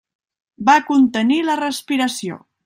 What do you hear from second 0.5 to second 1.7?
Va contenir la